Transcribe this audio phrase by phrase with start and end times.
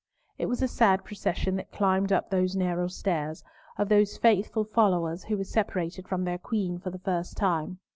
[0.39, 3.43] It was a sad procession that climbed up those narrow stairs,
[3.77, 7.77] of those faithful followers who were separated from their Queen for the first time.